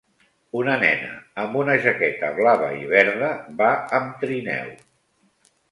[0.61, 1.09] Una nena
[1.43, 4.75] amb una jaqueta blava i verda va amb trineu.